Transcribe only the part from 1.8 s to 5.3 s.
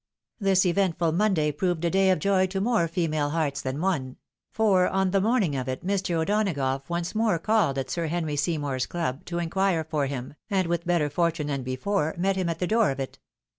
a day of joy to more female hearts than one; for on the